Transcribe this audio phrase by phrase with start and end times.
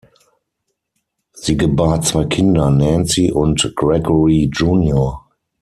[1.33, 5.23] Sie gebar zwei Kinder, Nancy und Gregory Jr.